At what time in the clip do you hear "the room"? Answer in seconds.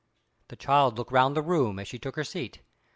1.37-1.77